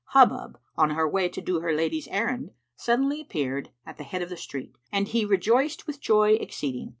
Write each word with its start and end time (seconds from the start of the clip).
Hubub, 0.15 0.57
on 0.75 0.89
her 0.95 1.07
way 1.07 1.29
to 1.29 1.41
do 1.41 1.59
her 1.59 1.75
lady's 1.75 2.07
errand 2.07 2.53
suddenly 2.75 3.21
appeared 3.21 3.69
at 3.85 3.97
the 3.97 4.03
head 4.03 4.23
of 4.23 4.29
the 4.29 4.35
street 4.35 4.75
and 4.91 5.07
he 5.07 5.25
rejoiced 5.25 5.85
with 5.85 6.01
joy 6.01 6.31
exceeding. 6.41 6.89